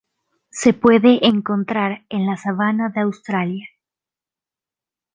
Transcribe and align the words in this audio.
Se 0.49 0.73
puede 0.73 1.27
encontrar 1.27 2.05
en 2.09 2.25
la 2.25 2.35
sabana 2.35 2.89
de 2.89 3.01
Australia. 3.01 3.69